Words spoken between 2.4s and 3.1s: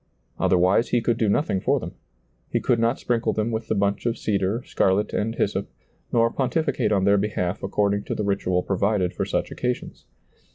he could not